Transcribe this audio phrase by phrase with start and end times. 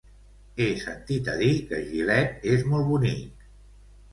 [0.63, 3.49] He sentit a dir que Gilet és molt bonic.